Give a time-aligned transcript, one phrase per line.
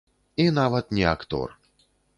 [0.45, 1.57] І нават не актор.